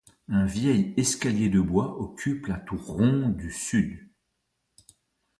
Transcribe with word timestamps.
Un 0.29 0.45
vieil 0.45 0.95
escalier 0.97 1.49
de 1.49 1.59
bois 1.59 2.01
occupe 2.01 2.47
la 2.47 2.55
tour 2.57 2.83
ronde 2.83 3.37
du 3.37 3.51
Sud. 3.51 4.09